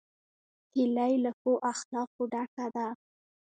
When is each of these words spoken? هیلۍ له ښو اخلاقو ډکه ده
هیلۍ 0.73 1.13
له 1.23 1.31
ښو 1.39 1.53
اخلاقو 1.73 2.21
ډکه 2.31 2.65
ده 2.75 2.87